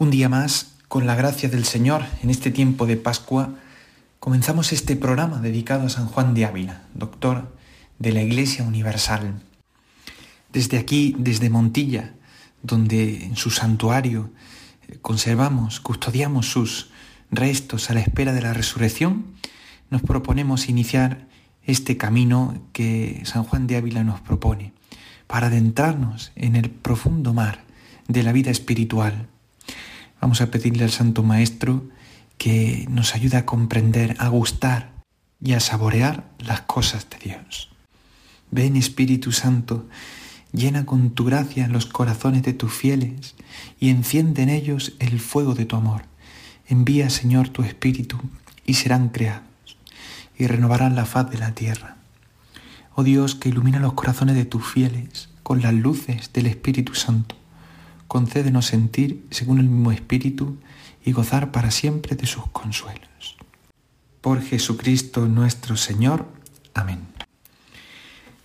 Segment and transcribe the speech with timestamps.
[0.00, 3.56] Un día más, con la gracia del Señor, en este tiempo de Pascua,
[4.18, 7.54] comenzamos este programa dedicado a San Juan de Ávila, doctor
[7.98, 9.42] de la Iglesia Universal.
[10.54, 12.14] Desde aquí, desde Montilla,
[12.62, 14.30] donde en su santuario
[14.88, 16.88] eh, conservamos, custodiamos sus
[17.30, 19.26] restos a la espera de la resurrección,
[19.90, 21.26] nos proponemos iniciar
[21.66, 24.72] este camino que San Juan de Ávila nos propone,
[25.26, 27.64] para adentrarnos en el profundo mar
[28.08, 29.28] de la vida espiritual
[30.20, 31.88] Vamos a pedirle al Santo Maestro
[32.36, 34.92] que nos ayude a comprender, a gustar
[35.42, 37.70] y a saborear las cosas de Dios.
[38.50, 39.88] Ven Espíritu Santo,
[40.52, 43.34] llena con tu gracia los corazones de tus fieles
[43.78, 46.02] y enciende en ellos el fuego de tu amor.
[46.68, 48.18] Envía, Señor, tu Espíritu
[48.66, 49.44] y serán creados
[50.36, 51.96] y renovarán la faz de la tierra.
[52.94, 57.39] Oh Dios, que ilumina los corazones de tus fieles con las luces del Espíritu Santo
[58.10, 60.56] concédenos sentir según el mismo Espíritu
[61.04, 63.36] y gozar para siempre de sus consuelos.
[64.20, 66.26] Por Jesucristo nuestro Señor.
[66.74, 66.98] Amén.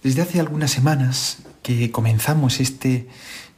[0.03, 3.09] Desde hace algunas semanas que comenzamos este,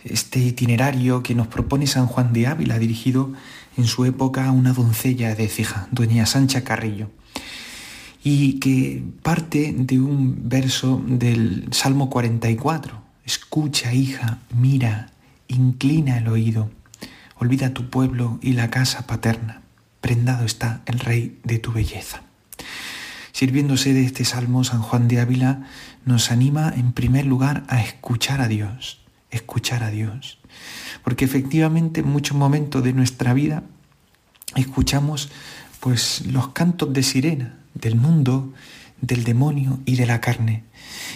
[0.06, 3.34] este itinerario que nos propone San Juan de Ávila, dirigido
[3.76, 7.10] en su época a una doncella de Cija, doña Sancha Carrillo,
[8.23, 12.98] y que parte de un verso del Salmo 44.
[13.26, 15.12] Escucha, hija, mira,
[15.48, 16.70] inclina el oído,
[17.36, 19.62] olvida tu pueblo y la casa paterna,
[20.02, 22.24] prendado está el Rey de tu belleza.
[23.32, 25.68] Sirviéndose de este salmo, San Juan de Ávila
[26.06, 30.40] nos anima en primer lugar a escuchar a Dios, escuchar a Dios.
[31.04, 33.64] Porque efectivamente en muchos momentos de nuestra vida
[34.56, 35.30] escuchamos
[35.80, 38.54] pues los cantos de sirena del mundo,
[39.02, 40.64] del demonio y de la carne.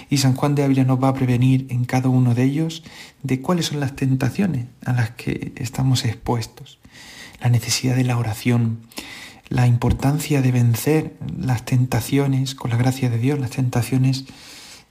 [0.10, 2.84] Y San Juan de Ávila nos va a prevenir en cada uno de ellos
[3.24, 6.80] de cuáles son las tentaciones a las que estamos expuestos.
[7.42, 8.80] La necesidad de la oración,
[9.50, 14.26] la importancia de vencer las tentaciones, con la gracia de Dios, las tentaciones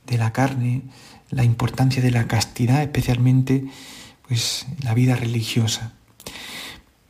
[0.07, 0.83] de la carne,
[1.31, 3.65] la importancia de la castidad, especialmente
[4.27, 5.93] pues la vida religiosa.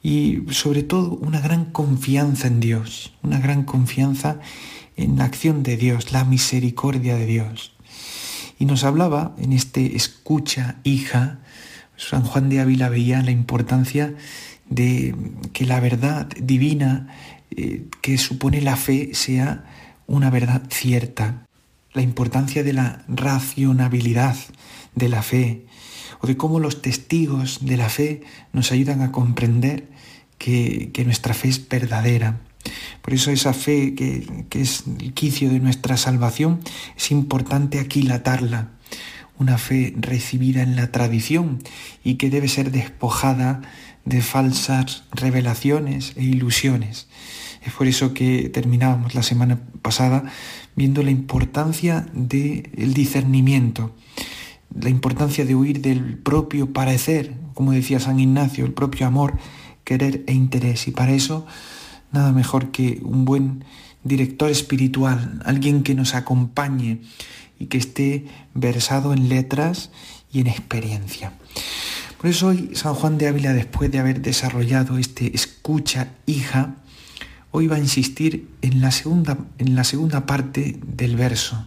[0.03, 4.41] Y sobre todo una gran confianza en Dios, una gran confianza en
[5.09, 7.73] la acción de Dios, la misericordia de Dios.
[8.59, 11.41] Y nos hablaba en este escucha, hija,
[11.97, 14.15] San Juan de Ávila veía la importancia
[14.69, 15.15] de
[15.53, 17.09] que la verdad divina
[17.51, 19.65] eh, que supone la fe sea
[20.07, 21.47] una verdad cierta,
[21.93, 24.37] la importancia de la racionabilidad
[24.95, 25.67] de la fe,
[26.21, 28.23] o de cómo los testigos de la fe
[28.53, 29.89] nos ayudan a comprender
[30.39, 32.41] que nuestra fe es verdadera.
[33.03, 36.61] Por eso esa fe que, es el quicio de nuestra salvación
[36.97, 38.69] es importante aquilatarla.
[39.39, 41.63] Una fe recibida en la tradición
[42.05, 43.63] y que debe ser despojada
[44.05, 47.09] de falsas revelaciones e ilusiones.
[47.63, 50.25] Es por eso que terminábamos la semana pasada
[50.77, 53.95] viendo la importancia del discernimiento,
[54.79, 59.39] la importancia de huir del propio parecer, como decía San Ignacio, el propio amor,
[59.85, 60.87] querer e interés.
[60.89, 61.47] Y para eso
[62.13, 63.65] nada mejor que un buen
[64.03, 67.01] director espiritual, alguien que nos acompañe
[67.59, 69.91] y que esté versado en letras
[70.33, 71.33] y en experiencia.
[72.19, 76.77] Por eso hoy San Juan de Ávila, después de haber desarrollado este escucha hija,
[77.51, 81.67] hoy va a insistir en la segunda, en la segunda parte del verso,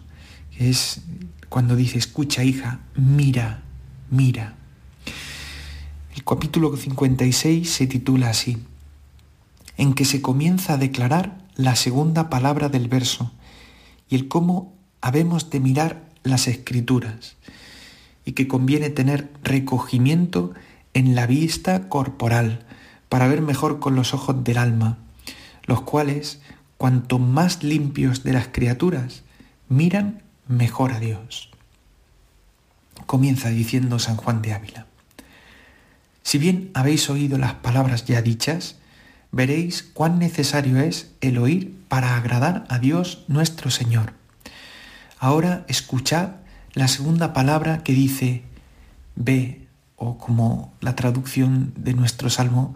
[0.55, 1.01] que es
[1.49, 3.63] cuando dice escucha hija, mira,
[4.09, 4.55] mira.
[6.15, 8.57] El capítulo 56 se titula así,
[9.77, 13.31] en que se comienza a declarar la segunda palabra del verso
[14.09, 17.35] y el cómo habemos de mirar las escrituras
[18.25, 20.53] y que conviene tener recogimiento
[20.93, 22.65] en la vista corporal
[23.09, 24.97] para ver mejor con los ojos del alma,
[25.65, 26.41] los cuales,
[26.77, 29.23] cuanto más limpios de las criaturas,
[29.69, 31.49] miran mejor a Dios.
[33.05, 34.87] Comienza diciendo San Juan de Ávila.
[36.23, 38.77] Si bien habéis oído las palabras ya dichas,
[39.33, 44.13] veréis cuán necesario es el oír para agradar a Dios nuestro Señor.
[45.19, 46.35] Ahora escuchad
[46.73, 48.43] la segunda palabra que dice,
[49.15, 52.75] ve, o como la traducción de nuestro salmo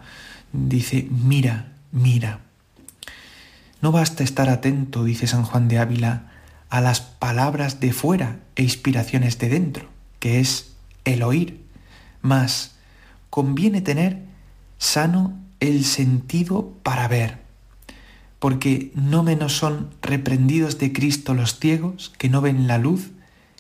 [0.51, 2.39] dice, mira, mira.
[3.79, 6.31] No basta estar atento, dice San Juan de Ávila,
[6.69, 9.89] a las palabras de fuera e inspiraciones de dentro,
[10.19, 10.73] que es
[11.05, 11.63] el oír,
[12.21, 12.75] mas
[13.29, 14.23] conviene tener
[14.79, 17.39] sano el sentido para ver,
[18.39, 23.11] porque no menos son reprendidos de Cristo los ciegos que no ven la luz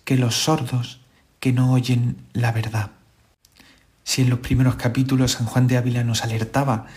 [0.03, 1.01] que los sordos
[1.39, 2.91] que no oyen la verdad.
[4.03, 6.87] Si en los primeros capítulos San Juan de Ávila nos alertaba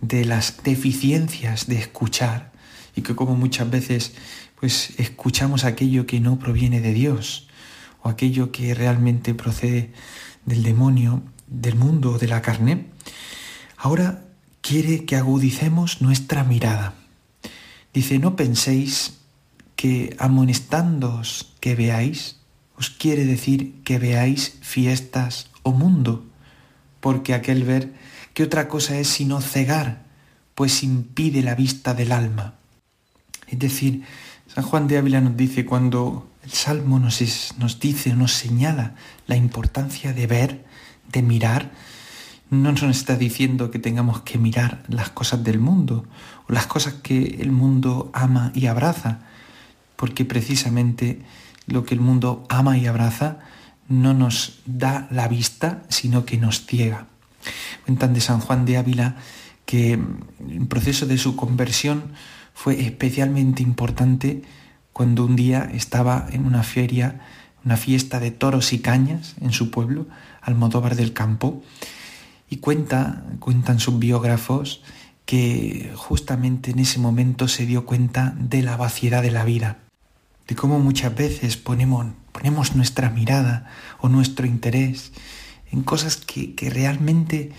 [0.00, 2.52] de las deficiencias de escuchar
[2.96, 4.14] y que como muchas veces
[4.58, 7.48] pues escuchamos aquello que no proviene de Dios
[8.02, 9.92] o aquello que realmente procede
[10.46, 12.86] del demonio, del mundo o de la carne,
[13.76, 14.24] ahora
[14.64, 16.94] quiere que agudicemos nuestra mirada.
[17.92, 19.20] Dice, no penséis
[19.76, 22.40] que amonestándoos que veáis,
[22.74, 26.24] os quiere decir que veáis fiestas o mundo,
[27.00, 27.92] porque aquel ver,
[28.32, 30.02] ¿qué otra cosa es sino cegar?
[30.54, 32.54] Pues impide la vista del alma.
[33.46, 34.02] Es decir,
[34.48, 37.20] San Juan de Ávila nos dice cuando el Salmo nos,
[37.58, 38.94] nos dice, nos señala
[39.26, 40.64] la importancia de ver,
[41.12, 41.70] de mirar,
[42.50, 46.04] no nos está diciendo que tengamos que mirar las cosas del mundo
[46.48, 49.20] o las cosas que el mundo ama y abraza,
[49.96, 51.22] porque precisamente
[51.66, 53.38] lo que el mundo ama y abraza
[53.88, 57.06] no nos da la vista, sino que nos ciega.
[57.84, 59.16] Cuentan de San Juan de Ávila
[59.66, 62.12] que el proceso de su conversión
[62.54, 64.42] fue especialmente importante
[64.92, 67.20] cuando un día estaba en una feria,
[67.64, 70.06] una fiesta de toros y cañas en su pueblo,
[70.40, 71.62] Almodóvar del Campo,
[72.54, 74.80] y cuenta, cuentan sus biógrafos
[75.26, 79.78] que justamente en ese momento se dio cuenta de la vaciedad de la vida,
[80.46, 83.68] de cómo muchas veces ponemos, ponemos nuestra mirada
[83.98, 85.10] o nuestro interés
[85.72, 87.50] en cosas que, que realmente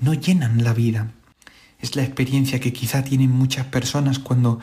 [0.00, 1.10] no llenan la vida.
[1.80, 4.60] Es la experiencia que quizá tienen muchas personas cuando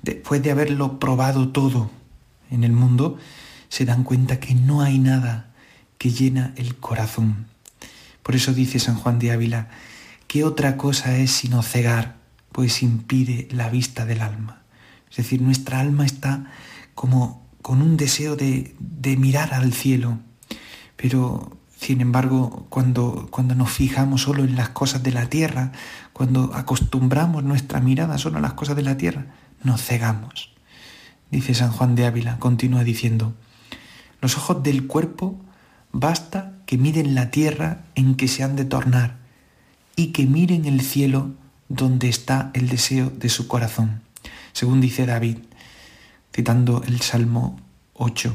[0.00, 1.90] después de haberlo probado todo
[2.50, 3.18] en el mundo,
[3.68, 5.52] se dan cuenta que no hay nada
[5.98, 7.53] que llena el corazón.
[8.24, 9.68] Por eso dice San Juan de Ávila,
[10.26, 12.16] ¿qué otra cosa es sino cegar?
[12.50, 14.62] Pues impide la vista del alma.
[15.10, 16.50] Es decir, nuestra alma está
[16.96, 20.18] como con un deseo de, de mirar al cielo,
[20.96, 25.72] pero sin embargo, cuando, cuando nos fijamos solo en las cosas de la tierra,
[26.14, 29.26] cuando acostumbramos nuestra mirada solo a las cosas de la tierra,
[29.62, 30.54] nos cegamos.
[31.30, 33.34] Dice San Juan de Ávila, continúa diciendo,
[34.22, 35.38] los ojos del cuerpo
[35.94, 39.16] basta que miren la tierra en que se han de tornar
[39.94, 41.30] y que miren el cielo
[41.68, 44.02] donde está el deseo de su corazón.
[44.52, 45.38] Según dice David,
[46.34, 47.60] citando el Salmo
[47.94, 48.34] 8,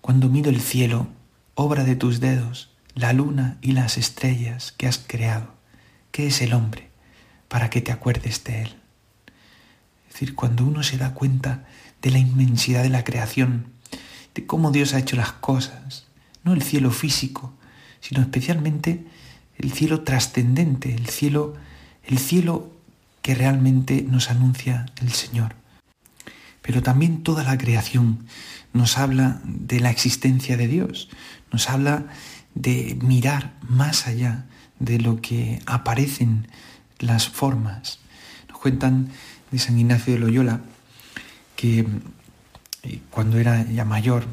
[0.00, 1.08] cuando miro el cielo,
[1.54, 5.52] obra de tus dedos, la luna y las estrellas que has creado,
[6.10, 6.88] ¿qué es el hombre
[7.48, 8.76] para que te acuerdes de él?
[10.08, 11.66] Es decir, cuando uno se da cuenta
[12.00, 13.66] de la inmensidad de la creación,
[14.34, 16.06] de cómo Dios ha hecho las cosas,
[16.44, 17.52] no el cielo físico,
[18.00, 19.04] sino especialmente
[19.58, 21.54] el cielo trascendente, el cielo,
[22.04, 22.70] el cielo
[23.22, 25.54] que realmente nos anuncia el Señor.
[26.62, 28.26] Pero también toda la creación
[28.72, 31.08] nos habla de la existencia de Dios,
[31.52, 32.06] nos habla
[32.54, 34.46] de mirar más allá
[34.78, 36.48] de lo que aparecen
[36.98, 37.98] las formas.
[38.48, 39.08] Nos cuentan
[39.50, 40.60] de San Ignacio de Loyola
[41.56, 41.86] que
[43.12, 44.26] cuando era ya mayor,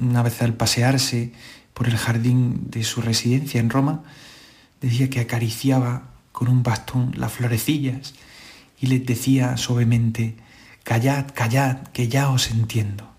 [0.00, 1.32] una vez al pasearse
[1.74, 4.04] por el jardín de su residencia en Roma,
[4.80, 8.14] decía que acariciaba con un bastón las florecillas
[8.80, 10.36] y les decía suavemente,
[10.84, 13.10] callad, callad, que ya os entiendo.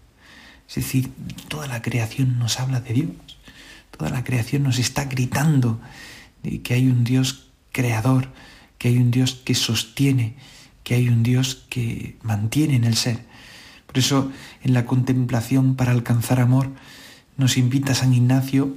[0.69, 1.11] Es decir,
[1.49, 3.09] toda la creación nos habla de Dios,
[3.97, 5.81] toda la creación nos está gritando
[6.41, 8.29] de que hay un Dios creador,
[8.77, 10.35] que hay un Dios que sostiene,
[10.85, 13.34] que hay un Dios que mantiene en el ser.
[13.95, 14.29] Por eso
[14.61, 16.69] en la contemplación para alcanzar amor
[17.37, 18.75] nos invita San Ignacio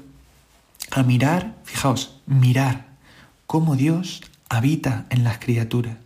[0.92, 2.87] a mirar, fijaos, mirar
[3.48, 5.96] cómo Dios habita en las criaturas,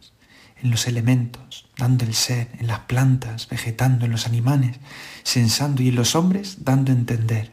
[0.63, 4.79] en los elementos, dando el ser, en las plantas, vegetando, en los animales,
[5.25, 7.53] sensando y en los hombres, dando entender.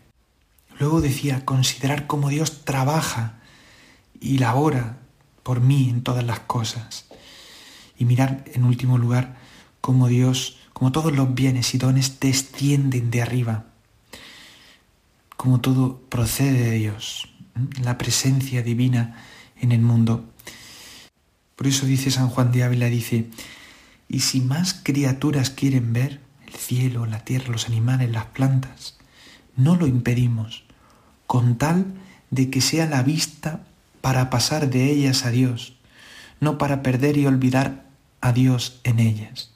[0.80, 3.34] Luego decía, considerar cómo Dios trabaja
[4.22, 5.00] y labora
[5.44, 7.08] por mí en todas las cosas.
[7.98, 9.36] Y mirar, en último lugar,
[9.82, 13.66] cómo Dios como todos los bienes y dones descienden de arriba,
[15.36, 17.28] como todo procede de Dios,
[17.82, 19.22] la presencia divina
[19.60, 20.24] en el mundo.
[21.58, 23.30] Por eso dice San Juan de Ávila, dice,
[24.08, 28.98] y si más criaturas quieren ver el cielo, la tierra, los animales, las plantas,
[29.58, 30.64] no lo impedimos,
[31.28, 31.88] con tal
[32.32, 33.66] de que sea la vista
[34.00, 35.76] para pasar de ellas a Dios,
[36.40, 37.86] no para perder y olvidar
[38.22, 39.52] a Dios en ellas.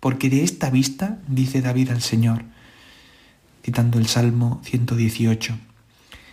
[0.00, 2.44] Porque de esta vista, dice David al Señor,
[3.64, 5.58] citando el Salmo 118,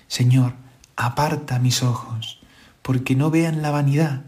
[0.08, 0.54] Señor,
[0.96, 2.40] aparta mis ojos,
[2.82, 4.24] porque no vean la vanidad,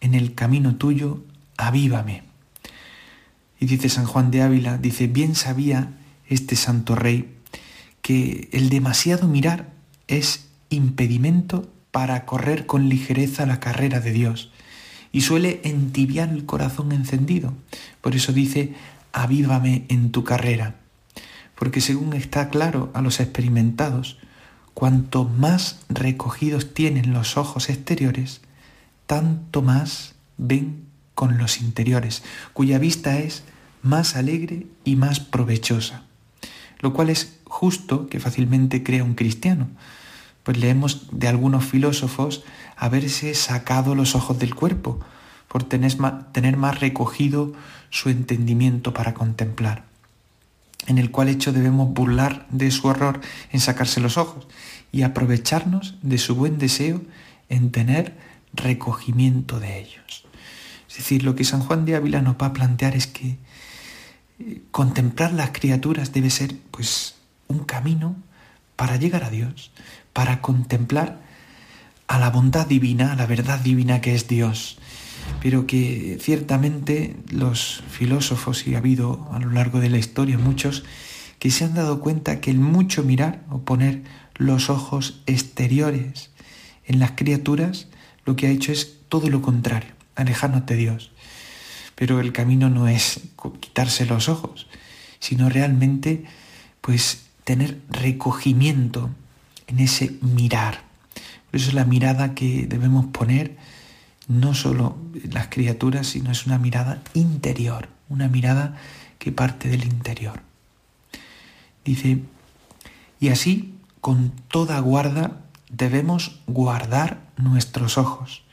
[0.00, 1.22] en el camino tuyo,
[1.56, 2.22] avívame.
[3.58, 5.92] Y dice San Juan de Ávila, dice, bien sabía
[6.26, 7.36] este santo rey
[8.02, 9.70] que el demasiado mirar
[10.08, 14.49] es impedimento para correr con ligereza la carrera de Dios
[15.12, 17.54] y suele entibiar el corazón encendido.
[18.00, 18.74] Por eso dice,
[19.12, 20.76] avívame en tu carrera.
[21.56, 24.18] Porque según está claro a los experimentados,
[24.74, 28.40] cuanto más recogidos tienen los ojos exteriores,
[29.06, 33.42] tanto más ven con los interiores, cuya vista es
[33.82, 36.04] más alegre y más provechosa,
[36.78, 39.68] lo cual es justo que fácilmente crea un cristiano,
[40.42, 42.44] pues leemos de algunos filósofos
[42.76, 45.00] haberse sacado los ojos del cuerpo,
[45.48, 47.52] por tener más, recogido
[47.90, 49.84] su entendimiento para contemplar,
[50.86, 53.20] en el cual hecho debemos burlar de su error
[53.50, 54.46] en sacarse los ojos
[54.92, 57.02] y aprovecharnos de su buen deseo
[57.48, 58.16] en tener
[58.52, 60.24] recogimiento de ellos.
[60.88, 63.36] Es decir, lo que San Juan de Ávila nos va a plantear es que
[64.38, 67.16] eh, contemplar las criaturas debe ser pues
[67.48, 68.16] un camino
[68.76, 69.72] para llegar a Dios,
[70.12, 71.20] para contemplar
[72.06, 74.78] a la bondad divina, a la verdad divina que es Dios,
[75.40, 80.84] pero que ciertamente los filósofos, y ha habido a lo largo de la historia muchos,
[81.38, 84.02] que se han dado cuenta que el mucho mirar o poner
[84.34, 86.30] los ojos exteriores
[86.84, 87.88] en las criaturas,
[88.24, 91.12] lo que ha hecho es todo lo contrario, alejarnos de Dios.
[91.94, 93.20] Pero el camino no es
[93.60, 94.66] quitarse los ojos,
[95.18, 96.24] sino realmente
[96.80, 99.10] pues tener recogimiento
[99.70, 100.82] en ese mirar.
[101.50, 103.56] Por eso es la mirada que debemos poner
[104.28, 104.96] no solo
[105.30, 108.76] las criaturas, sino es una mirada interior, una mirada
[109.18, 110.42] que parte del interior.
[111.84, 112.22] Dice,
[113.18, 118.44] y así, con toda guarda, debemos guardar nuestros ojos,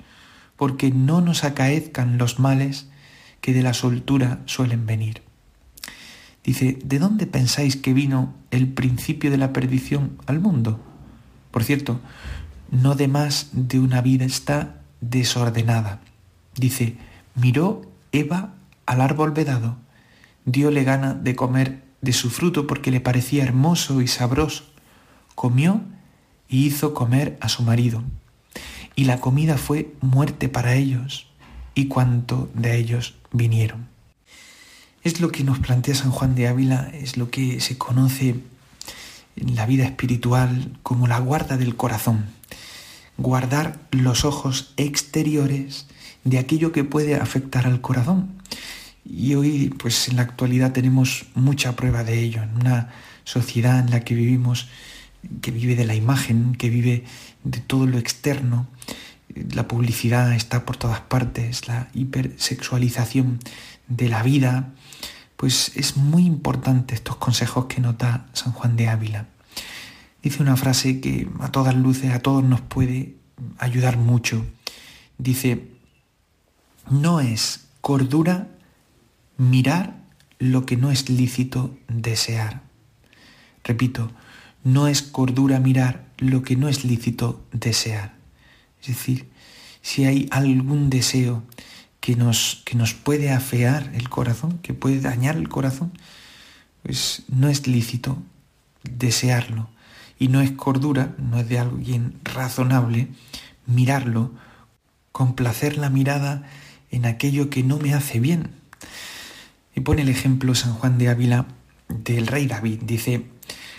[0.56, 2.88] porque no nos acaezcan los males
[3.42, 5.22] que de la soltura suelen venir.
[6.44, 10.84] Dice, ¿de dónde pensáis que vino el principio de la perdición al mundo?
[11.58, 12.00] Por cierto,
[12.70, 16.02] no de más de una vida está desordenada.
[16.54, 16.98] Dice,
[17.34, 18.54] miró Eva
[18.86, 19.76] al árbol vedado,
[20.46, 24.66] diole gana de comer de su fruto porque le parecía hermoso y sabroso.
[25.34, 25.82] Comió
[26.48, 28.04] y hizo comer a su marido.
[28.96, 31.26] Y la comida fue muerte para ellos
[31.74, 33.88] y cuanto de ellos vinieron.
[35.04, 38.36] Es lo que nos plantea San Juan de Ávila, es lo que se conoce
[39.38, 42.26] en la vida espiritual como la guarda del corazón.
[43.18, 45.88] Guardar los ojos exteriores
[46.24, 48.34] de aquello que puede afectar al corazón.
[49.06, 52.90] Y hoy, pues en la actualidad tenemos mucha prueba de ello, en una
[53.24, 54.68] sociedad en la que vivimos,
[55.42, 57.06] que vive de la imagen, que vive
[57.44, 58.68] de todo lo externo.
[59.54, 63.40] La publicidad está por todas partes, la hipersexualización
[63.88, 64.74] de la vida,
[65.38, 69.28] pues es muy importante estos consejos que nota San Juan de Ávila.
[70.22, 73.16] Dice una frase que a todas luces, a todos nos puede
[73.60, 74.46] ayudar mucho.
[75.18, 75.72] Dice,
[76.90, 78.48] no es cordura
[79.38, 79.96] mirar
[80.40, 82.64] lo que no es lícito desear.
[83.64, 84.12] Repito,
[84.64, 88.16] no es cordura mirar lo que no es lícito desear.
[88.82, 89.30] Es decir,
[89.82, 91.44] si hay algún deseo
[92.00, 95.92] que nos, que nos puede afear el corazón, que puede dañar el corazón,
[96.84, 98.18] pues no es lícito
[98.84, 99.70] desearlo.
[100.20, 103.10] Y no es cordura, no es de alguien razonable
[103.68, 104.32] mirarlo,
[105.12, 106.50] complacer la mirada
[106.90, 108.52] en aquello que no me hace bien.
[109.76, 111.46] Y pone el ejemplo San Juan de Ávila
[111.88, 112.80] del rey David.
[112.84, 113.26] Dice,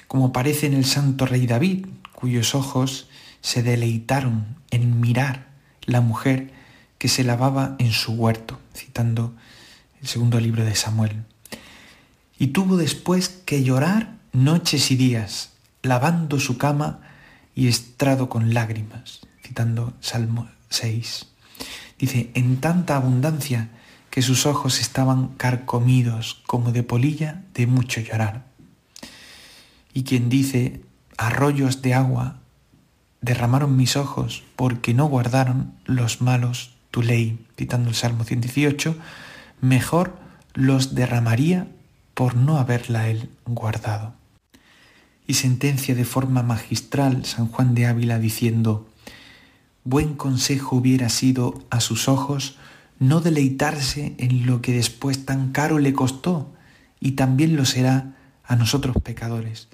[0.06, 3.08] como parece en el santo rey David, cuyos ojos
[3.40, 5.48] se deleitaron en mirar
[5.86, 6.52] la mujer
[6.98, 9.34] que se lavaba en su huerto, citando
[10.00, 11.24] el segundo libro de Samuel.
[12.38, 15.50] Y tuvo después que llorar noches y días,
[15.82, 17.00] lavando su cama
[17.54, 21.26] y estrado con lágrimas, citando Salmo 6.
[21.98, 23.70] Dice, en tanta abundancia
[24.10, 28.46] que sus ojos estaban carcomidos como de polilla de mucho llorar.
[29.92, 30.82] Y quien dice,
[31.16, 32.38] arroyos de agua
[33.20, 38.96] derramaron mis ojos porque no guardaron los malos tu ley, citando el Salmo 118,
[39.60, 40.18] mejor
[40.54, 41.68] los derramaría
[42.14, 44.14] por no haberla él guardado.
[45.26, 48.88] y sentencia de forma magistral San Juan de Ávila diciendo,
[49.84, 52.56] buen consejo hubiera sido a sus ojos
[52.98, 56.52] no deleitarse en lo que después tan caro le costó,
[56.98, 59.68] y también lo será a nosotros pecadores,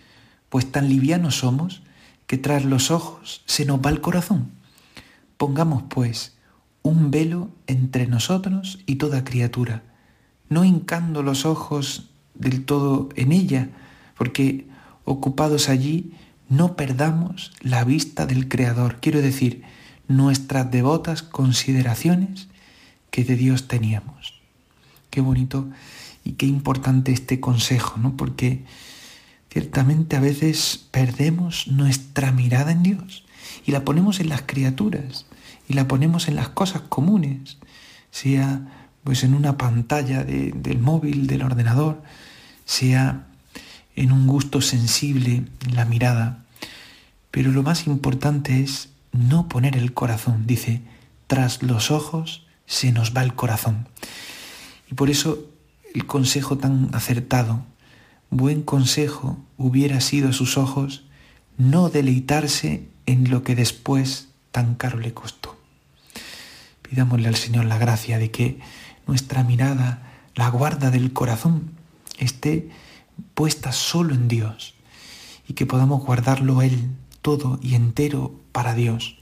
[0.49, 1.83] pues tan livianos somos
[2.27, 4.51] que tras los ojos se nos va el corazón.
[5.37, 6.34] Pongamos, pues,
[6.85, 9.83] un velo entre nosotros y toda criatura,
[10.51, 13.71] no hincando los ojos del todo en ella,
[14.19, 14.67] porque
[15.05, 16.13] ocupados allí
[16.51, 19.63] no perdamos la vista del Creador, quiero decir,
[20.09, 22.49] nuestras devotas consideraciones
[23.11, 24.35] que de Dios teníamos.
[25.09, 25.67] Qué bonito
[26.23, 28.15] y qué importante este consejo, ¿no?
[28.15, 28.63] Porque
[29.51, 33.25] ciertamente a veces perdemos nuestra mirada en Dios
[33.65, 35.25] y la ponemos en las criaturas
[35.69, 37.59] y la ponemos en las cosas comunes,
[38.11, 42.03] sea pues en una pantalla del móvil, del ordenador,
[42.65, 43.27] sea
[43.97, 46.45] en un gusto sensible en la mirada.
[47.31, 50.47] Pero lo más importante es no poner el corazón.
[50.47, 50.81] Dice,
[51.27, 53.89] tras los ojos se nos va el corazón.
[54.91, 55.39] Y por eso
[55.95, 57.63] el consejo tan acertado,
[58.31, 61.05] buen consejo hubiera sido a sus ojos
[61.57, 65.54] no deleitarse en lo que después tan caro le costó.
[66.95, 68.61] Pidámosle al Señor la gracia de que
[69.09, 71.73] nuestra mirada, la guarda del corazón,
[72.19, 72.71] esté
[73.35, 74.77] puesta solo en Dios
[75.49, 79.19] y que podamos guardarlo Él todo y entero para Dios.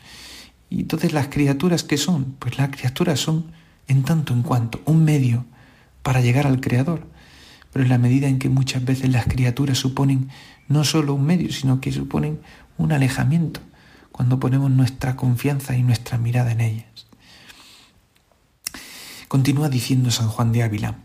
[0.69, 3.52] Y entonces las criaturas que son, pues las criaturas son
[3.88, 5.47] en tanto en cuanto un medio
[6.02, 7.07] para llegar al Creador.
[7.73, 10.29] Pero en la medida en que muchas veces las criaturas suponen
[10.69, 12.38] no solo un medio, sino que suponen
[12.76, 13.61] un alejamiento,
[14.11, 17.12] cuando ponemos nuestra confianza y nuestra mirada en ellas.
[19.32, 20.99] Continúa diciendo San Juan de Ávila,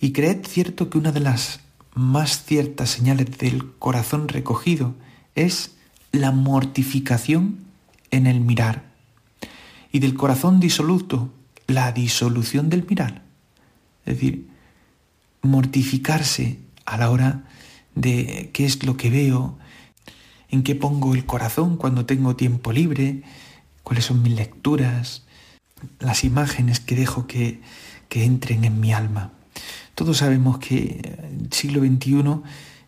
[0.00, 1.58] y creed cierto que una de las
[1.92, 4.94] más ciertas señales del corazón recogido
[5.34, 5.72] es
[6.12, 7.58] la mortificación
[8.12, 8.84] en el mirar
[9.90, 11.34] y del corazón disoluto
[11.66, 13.24] la disolución del mirar.
[14.06, 14.46] Es decir,
[15.42, 17.48] mortificarse a la hora
[17.96, 19.58] de qué es lo que veo,
[20.50, 23.24] en qué pongo el corazón cuando tengo tiempo libre,
[23.82, 25.23] cuáles son mis lecturas,
[25.98, 27.60] las imágenes que dejo que,
[28.08, 29.32] que entren en mi alma.
[29.94, 32.42] Todos sabemos que en el siglo XXI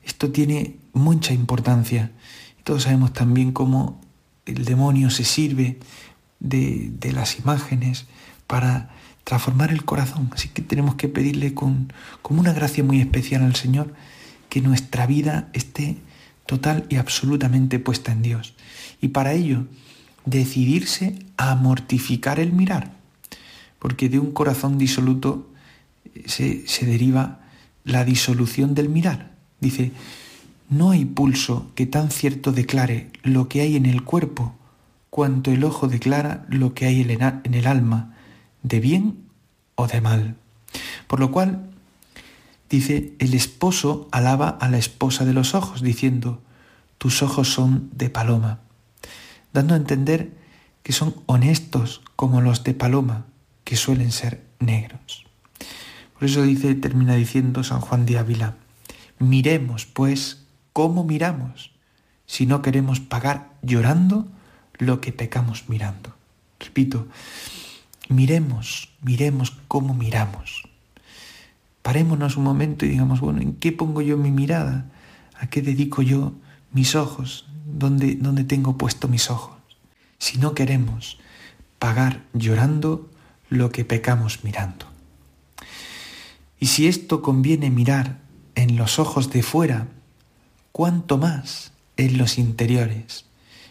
[0.04, 2.12] esto tiene mucha importancia.
[2.64, 4.00] Todos sabemos también cómo
[4.44, 5.78] el demonio se sirve
[6.40, 8.06] de, de las imágenes
[8.46, 8.90] para
[9.24, 10.30] transformar el corazón.
[10.32, 13.92] Así que tenemos que pedirle con, como una gracia muy especial al Señor
[14.48, 15.96] que nuestra vida esté
[16.46, 18.54] total y absolutamente puesta en Dios.
[19.00, 19.66] Y para ello,
[20.26, 22.92] decidirse a mortificar el mirar,
[23.78, 25.48] porque de un corazón disoluto
[26.14, 27.40] eh, se, se deriva
[27.84, 29.30] la disolución del mirar.
[29.60, 29.92] Dice,
[30.68, 34.54] no hay pulso que tan cierto declare lo que hay en el cuerpo,
[35.10, 38.14] cuanto el ojo declara lo que hay en el alma,
[38.62, 39.16] de bien
[39.76, 40.34] o de mal.
[41.06, 41.70] Por lo cual,
[42.68, 46.42] dice, el esposo alaba a la esposa de los ojos, diciendo,
[46.98, 48.60] tus ojos son de paloma,
[49.56, 50.32] dando a entender
[50.82, 53.26] que son honestos como los de paloma,
[53.64, 55.24] que suelen ser negros.
[56.14, 58.54] Por eso dice, termina diciendo San Juan de Ávila,
[59.18, 61.72] miremos pues cómo miramos,
[62.26, 64.28] si no queremos pagar llorando
[64.78, 66.14] lo que pecamos mirando.
[66.60, 67.08] Repito,
[68.08, 70.68] miremos, miremos cómo miramos.
[71.80, 74.84] Parémonos un momento y digamos, bueno, ¿en qué pongo yo mi mirada?
[75.38, 76.34] ¿A qué dedico yo
[76.76, 77.46] mis ojos?
[77.64, 79.56] ¿Dónde, tengo puesto mis ojos?
[80.18, 81.18] Si no queremos
[81.78, 83.08] pagar llorando
[83.48, 84.84] lo que pecamos mirando.
[86.60, 88.18] Y si esto conviene mirar
[88.56, 89.88] en los ojos de fuera,
[90.70, 93.24] cuánto más en los interiores,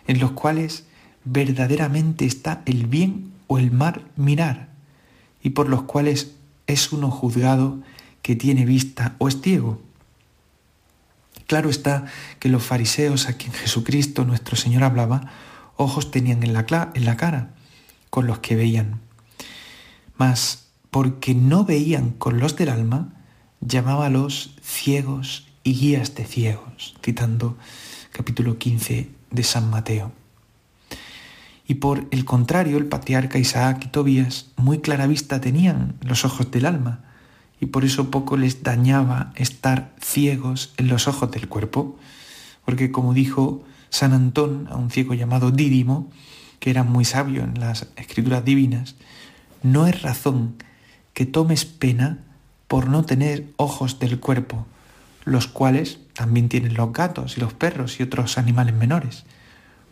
[0.07, 0.85] en los cuales
[1.25, 4.69] verdaderamente está el bien o el mal mirar,
[5.43, 6.31] y por los cuales
[6.65, 7.83] es uno juzgado
[8.23, 9.79] que tiene vista o es ciego.
[11.47, 12.05] Claro está
[12.39, 15.31] que los fariseos a quien Jesucristo nuestro Señor hablaba,
[15.77, 17.51] ojos tenían en la, en la cara
[18.09, 19.01] con los que veían.
[20.17, 23.13] Mas porque no veían con los del alma,
[23.59, 27.57] llamábalos ciegos y guías de ciegos, citando
[28.11, 30.13] capítulo 15 de San Mateo.
[31.67, 36.49] Y por el contrario, el patriarca Isaac y Tobías muy clara vista tenían los ojos
[36.51, 37.04] del alma,
[37.65, 41.97] y por eso poco les dañaba estar ciegos en los ojos del cuerpo,
[42.63, 46.11] porque como dijo San Antón a un ciego llamado Dídimo,
[46.59, 48.97] que era muy sabio en las escrituras divinas,
[49.63, 50.57] no es razón
[51.13, 52.19] que tomes pena
[52.67, 54.67] por no tener ojos del cuerpo.
[55.23, 59.23] los cuales también tienen los gatos y los perros y otros animales menores.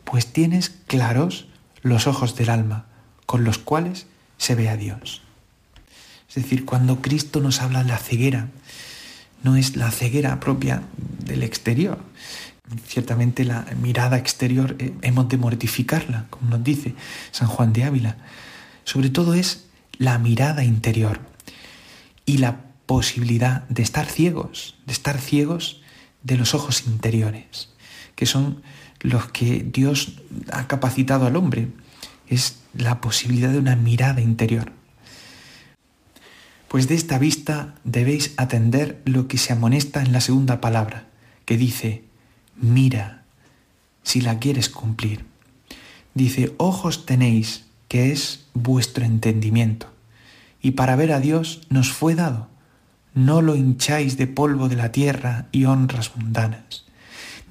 [0.03, 1.47] Pues tienes claros
[1.81, 2.85] los ojos del alma,
[3.25, 4.05] con los cuales
[4.37, 5.22] se ve a Dios.
[6.35, 8.49] Es decir, cuando Cristo nos habla de la ceguera,
[9.43, 10.81] no es la ceguera propia
[11.23, 11.99] del exterior.
[12.87, 16.95] Ciertamente la mirada exterior eh, hemos de mortificarla, como nos dice
[17.31, 18.17] San Juan de Ávila.
[18.83, 19.65] Sobre todo es
[19.99, 21.19] la mirada interior
[22.25, 25.81] y la posibilidad de estar ciegos, de estar ciegos
[26.23, 27.69] de los ojos interiores,
[28.15, 28.63] que son
[29.01, 30.13] los que Dios
[30.51, 31.67] ha capacitado al hombre.
[32.27, 34.71] Es la posibilidad de una mirada interior.
[36.73, 41.05] Pues de esta vista debéis atender lo que se amonesta en la segunda palabra,
[41.45, 42.03] que dice,
[42.55, 43.25] mira,
[44.01, 45.23] si la quieres cumplir.
[46.15, 49.85] Dice, ojos tenéis, que es vuestro entendimiento,
[50.63, 52.47] y para ver a Dios nos fue dado.
[53.13, 56.85] No lo hincháis de polvo de la tierra y honras mundanas,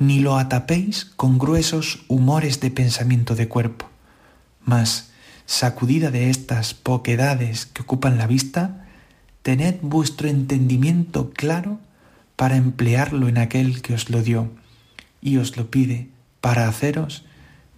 [0.00, 3.88] ni lo atapéis con gruesos humores de pensamiento de cuerpo,
[4.64, 5.12] mas,
[5.46, 8.81] sacudida de estas poquedades que ocupan la vista,
[9.42, 11.80] tened vuestro entendimiento claro
[12.36, 14.50] para emplearlo en aquel que os lo dio
[15.20, 16.08] y os lo pide
[16.40, 17.24] para haceros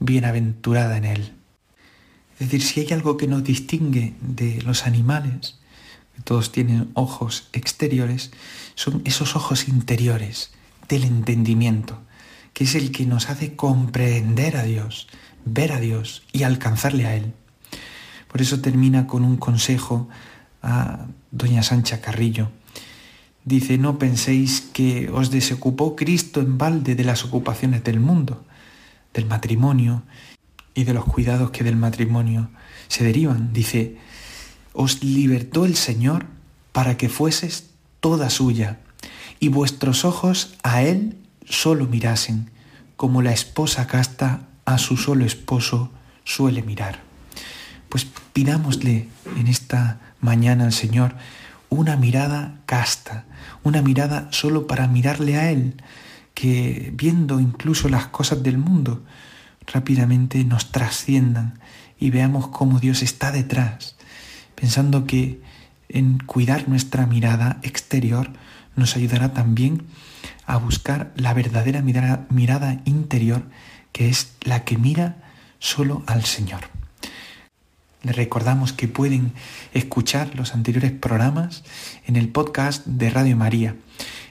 [0.01, 1.33] bienaventurada en él.
[2.35, 5.59] Es decir, si hay algo que nos distingue de los animales,
[6.17, 8.33] que todos tienen ojos exteriores,
[8.75, 10.53] son esos ojos interiores
[10.89, 12.01] del entendimiento,
[12.53, 15.09] que es el que nos hace comprender a Dios,
[15.45, 17.33] ver a Dios y alcanzarle a Él.
[18.29, 20.09] Por eso termina con un consejo
[20.65, 22.49] a doña Sancha Carrillo.
[23.45, 28.43] Dice, no penséis que os desocupó Cristo en balde de las ocupaciones del mundo,
[29.13, 30.03] del matrimonio
[30.75, 32.49] y de los cuidados que del matrimonio
[32.89, 33.53] se derivan.
[33.53, 33.99] Dice,
[34.73, 36.27] os libertó el Señor
[36.73, 38.81] para que fueses toda suya
[39.41, 42.51] y vuestros ojos a Él solo mirasen,
[42.97, 45.91] como la esposa casta a su solo esposo
[46.25, 47.01] suele mirar.
[47.91, 51.15] Pues pidámosle en esta mañana al Señor
[51.69, 53.25] una mirada casta,
[53.63, 55.83] una mirada solo para mirarle a Él,
[56.35, 59.05] que viendo incluso las cosas del mundo,
[59.67, 61.61] rápidamente nos trasciendan
[61.99, 63.97] y veamos cómo Dios está detrás,
[64.55, 65.41] pensando que
[65.89, 68.31] en cuidar nuestra mirada exterior
[68.77, 69.83] nos ayudará también
[70.47, 73.45] a buscar la verdadera mirada, interior,
[73.93, 75.17] que es la que mira
[75.59, 76.63] solo al Señor.
[78.05, 79.33] Les recordamos que pueden
[79.73, 81.65] escuchar los anteriores programas
[82.07, 83.77] en el podcast de Radio María